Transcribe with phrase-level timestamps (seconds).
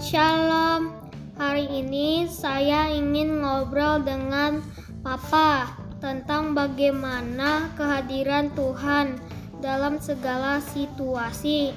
[0.00, 0.96] Shalom.
[1.36, 4.64] Hari ini saya ingin ngobrol dengan
[5.04, 9.20] Papa tentang bagaimana kehadiran Tuhan
[9.60, 11.76] dalam segala situasi.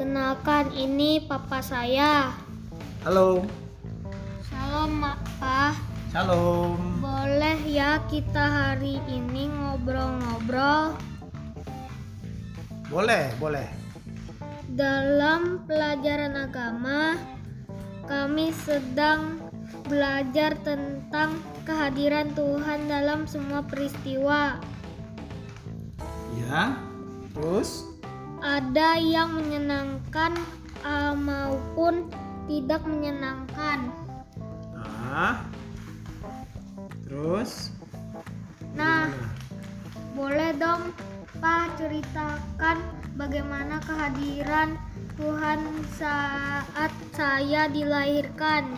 [0.00, 2.32] Kenalkan ini Papa saya.
[3.04, 3.44] Halo.
[4.48, 5.76] Shalom, Papa.
[6.16, 7.04] Shalom.
[7.04, 10.96] Boleh ya kita hari ini ngobrol-ngobrol?
[12.88, 13.85] Boleh, boleh.
[14.74, 17.14] Dalam pelajaran agama,
[18.10, 19.38] kami sedang
[19.86, 24.58] belajar tentang kehadiran Tuhan dalam semua peristiwa.
[26.42, 26.74] Ya.
[27.36, 27.86] Terus?
[28.42, 30.34] Ada yang menyenangkan
[30.82, 32.10] uh, maupun
[32.50, 33.90] tidak menyenangkan.
[34.74, 35.46] Nah.
[37.06, 37.70] Terus?
[38.74, 39.30] Nah, Gimana?
[40.18, 40.82] boleh dong
[41.36, 42.80] Pak ceritakan
[43.16, 44.80] bagaimana kehadiran
[45.20, 45.60] Tuhan
[45.96, 48.72] saat saya dilahirkan.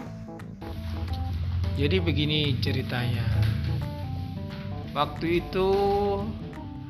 [1.79, 3.27] Jadi begini ceritanya.
[4.91, 5.71] Waktu itu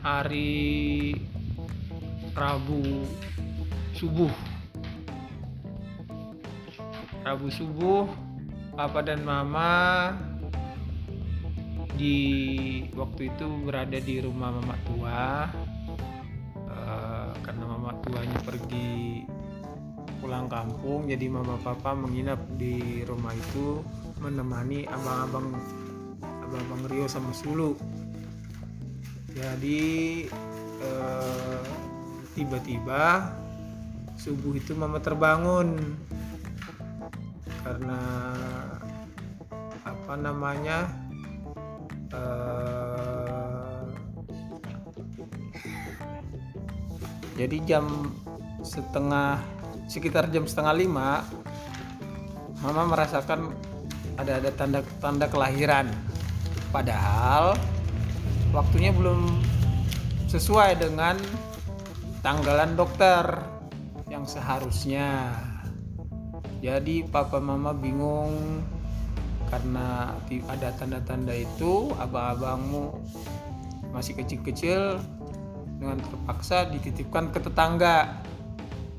[0.01, 1.13] hari
[2.33, 3.05] Rabu
[3.93, 4.33] subuh.
[7.21, 8.09] Rabu subuh,
[8.73, 10.17] Papa dan Mama
[11.99, 12.19] di
[12.95, 15.51] waktu itu berada di rumah Mama tua.
[16.71, 19.27] Eh, karena Mama tuanya pergi
[20.23, 23.83] pulang kampung jadi Mama Papa menginap di rumah itu
[24.23, 25.59] menemani abang-abang
[26.23, 27.75] abang-abang Rio sama Sulu.
[29.35, 30.25] Jadi
[30.79, 31.63] eh,
[32.39, 33.35] tiba-tiba
[34.15, 35.99] subuh itu Mama terbangun.
[37.67, 38.01] Karena
[39.85, 40.89] apa namanya
[42.13, 43.83] eh,
[47.39, 48.13] jadi jam
[48.63, 49.39] setengah
[49.89, 51.25] sekitar jam setengah lima
[52.61, 53.55] mama merasakan
[54.19, 55.87] ada ada tanda tanda kelahiran.
[56.75, 57.55] Padahal
[58.51, 59.41] waktunya belum
[60.29, 61.17] sesuai dengan
[62.21, 63.25] tanggalan dokter
[64.11, 65.33] yang seharusnya.
[66.59, 68.67] Jadi papa mama bingung
[69.49, 70.13] karena
[70.49, 72.93] ada tanda-tanda itu abang-abangmu
[73.93, 75.01] masih kecil-kecil
[75.81, 78.21] dengan terpaksa dititipkan ke tetangga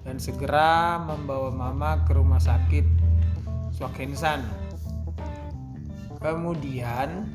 [0.07, 2.85] dan segera membawa mama ke rumah sakit
[3.69, 4.41] Swakensan.
[6.19, 7.29] Kemudian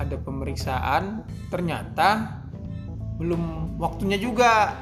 [0.00, 2.40] ada pemeriksaan, ternyata
[3.20, 4.72] belum waktunya juga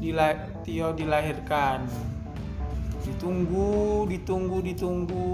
[0.00, 1.84] Dila- Tio dilahirkan.
[3.00, 5.30] Ditunggu, ditunggu, ditunggu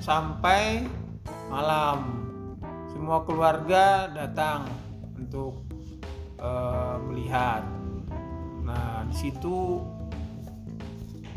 [0.00, 0.88] sampai
[1.52, 2.24] malam.
[2.88, 4.68] Semua keluarga datang
[5.18, 5.64] untuk
[6.40, 7.62] eh, melihat.
[8.64, 9.82] Nah, di situ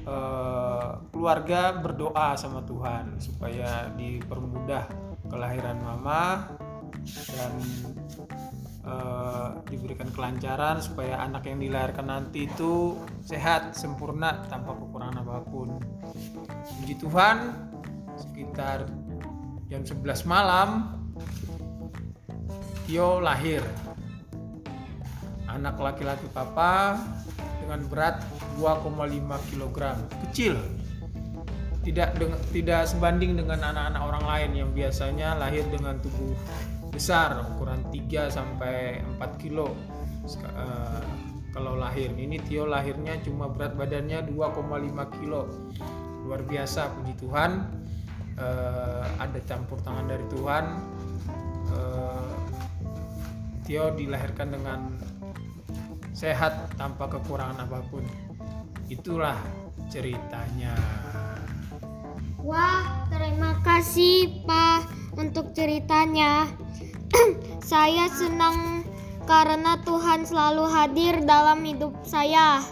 [0.08, 4.86] eh, keluarga berdoa sama Tuhan supaya dipermudah
[5.28, 6.54] kelahiran mama
[7.36, 7.54] dan
[8.86, 9.50] eh,
[9.96, 15.80] diberikan kelancaran supaya anak yang dilahirkan nanti itu sehat, sempurna tanpa kekurangan apa pun.
[16.84, 17.56] Puji Tuhan,
[18.20, 18.92] sekitar
[19.72, 21.00] jam 11 malam
[22.84, 23.64] Tio lahir.
[25.48, 27.00] Anak laki-laki papa
[27.64, 28.20] dengan berat
[28.60, 28.92] 2,5
[29.48, 29.80] kg
[30.28, 30.60] kecil
[31.86, 36.34] tidak dengan, tidak sebanding dengan anak-anak orang lain yang biasanya lahir dengan tubuh
[36.90, 39.78] besar ukuran 3 sampai 4 kilo
[40.26, 41.06] eh,
[41.54, 45.46] kalau lahir ini Tio lahirnya cuma berat badannya 2,5 kilo
[46.26, 47.52] luar biasa puji Tuhan
[48.36, 50.66] Eh, ada campur tangan dari Tuhan
[51.66, 52.34] Eh,
[53.66, 54.94] Tio dilahirkan dengan
[56.14, 58.06] sehat tanpa kekurangan apa pun.
[58.94, 59.42] Itulah
[59.90, 60.78] ceritanya.
[63.76, 64.88] Kasih Pak
[65.20, 66.48] untuk ceritanya.
[67.60, 68.88] saya senang
[69.28, 72.64] karena Tuhan selalu hadir dalam hidup saya.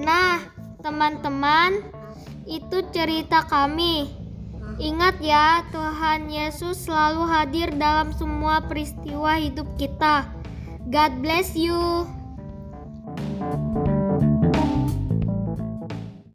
[0.00, 0.40] Nah,
[0.80, 1.76] teman-teman,
[2.48, 4.08] itu cerita kami.
[4.80, 10.24] Ingat ya, Tuhan Yesus selalu hadir dalam semua peristiwa hidup kita.
[10.88, 12.08] God bless you.
[13.52, 13.91] you